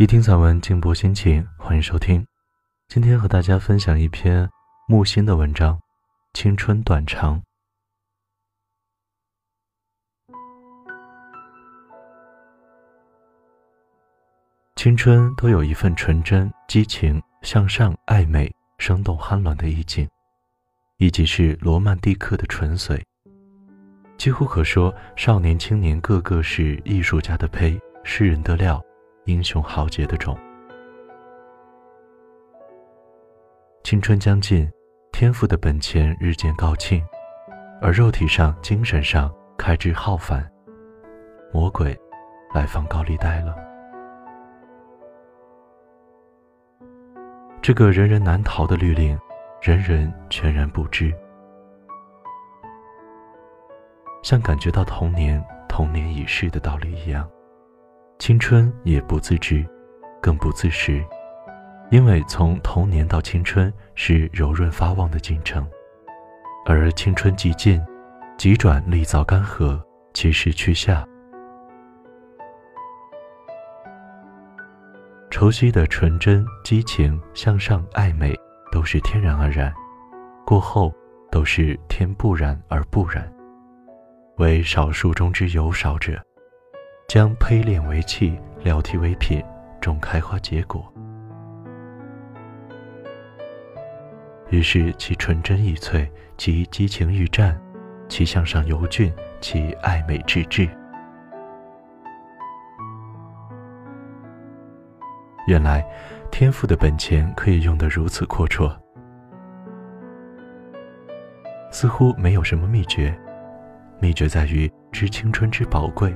[0.00, 2.26] 一听散文，静博心情，欢迎收听。
[2.88, 4.48] 今天和大家分享一篇
[4.88, 5.76] 木心的文章
[6.32, 7.38] 《青春短长》。
[14.74, 20.08] 青春都有一份纯真、激情、向上、暧昧、生动、酣暖的意境，
[20.96, 22.98] 以及是罗曼蒂克的纯粹。
[24.16, 28.82] 几乎可说，少年青年个个是艺术家的胚，诗人的料。
[29.30, 30.36] 英雄豪杰的种，
[33.84, 34.68] 青春将近，
[35.12, 37.00] 天赋的本钱日渐高兴，
[37.80, 40.44] 而肉体上、精神上开支浩繁，
[41.52, 41.96] 魔鬼
[42.52, 43.54] 来放高利贷了。
[47.62, 49.16] 这个人人难逃的律令，
[49.62, 51.14] 人人全然不知，
[54.24, 57.30] 像感觉到童年，童年已逝的道理一样。
[58.20, 59.66] 青春也不自知，
[60.20, 61.02] 更不自识，
[61.90, 65.66] 因为从童年到青春是柔润发旺的进程，
[66.66, 67.82] 而青春既尽，
[68.36, 69.82] 急转力燥干涸，
[70.12, 71.02] 其势去下。
[75.30, 78.38] 愁夕的纯真、激情、向上、暧昧，
[78.70, 79.72] 都是天然而然，
[80.44, 80.92] 过后
[81.30, 83.32] 都是天不染而不染，
[84.36, 86.22] 为少数中之有少者。
[87.10, 89.42] 将胚炼为器，料体为品，
[89.80, 90.80] 种开花结果。
[94.50, 97.60] 于是其纯真易脆，其激情欲战，
[98.08, 100.68] 其向上尤俊，其爱美至至。
[105.48, 105.84] 原来
[106.30, 108.72] 天赋的本钱可以用得如此阔绰，
[111.72, 113.12] 似乎没有什么秘诀，
[113.98, 116.14] 秘诀在于知青春之宝贵。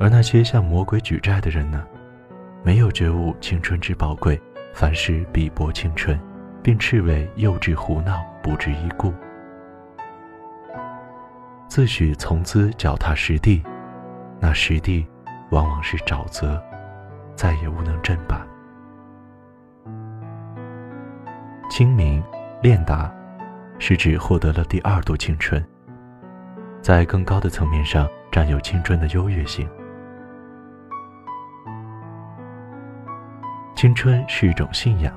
[0.00, 1.86] 而那些向魔鬼举债的人呢？
[2.64, 4.40] 没有觉悟青春之宝贵，
[4.72, 6.18] 凡事鄙薄青春，
[6.62, 9.12] 并斥为幼稚胡闹，不值一顾，
[11.68, 13.62] 自诩从兹脚踏实地，
[14.38, 15.06] 那实地
[15.50, 16.58] 往往是沼泽，
[17.36, 18.46] 再也无能振拔。
[21.68, 22.24] 清明
[22.62, 23.14] 练达，
[23.78, 25.62] 是指获得了第二度青春，
[26.80, 29.68] 在更高的层面上占有青春的优越性。
[33.80, 35.10] 青春是一种信仰，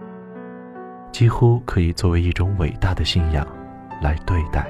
[1.12, 3.46] 几乎可以作为一种伟大的信仰
[4.02, 4.66] 来对待。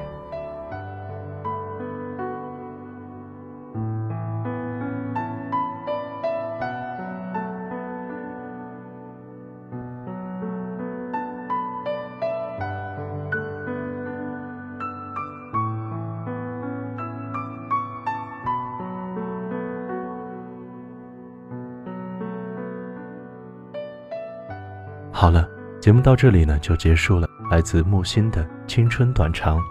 [25.16, 25.48] 好了，
[25.80, 27.30] 节目到这里呢就结束了。
[27.52, 29.62] 来自木心的青春短长，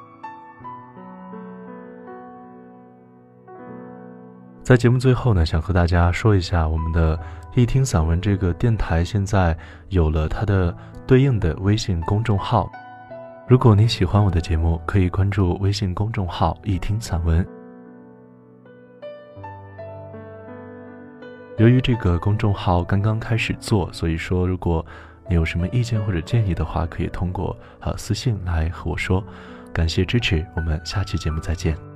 [4.62, 7.18] 在节目最后呢，想和大家说一下，我们的
[7.56, 9.58] 一听散文这个电台现在
[9.88, 10.72] 有了它的
[11.08, 12.70] 对应的微信公众号。
[13.48, 17.44] 如果你喜欢我的节目，可以关注微信公众号“一听散文”。
[21.58, 24.86] 由于这个公众号刚刚开始做，所以说如果。
[25.28, 29.24] 你有什么意见或者建议的话，可以通过呃私信来和我说。
[29.72, 31.91] 感谢支持，我们下期节目再见。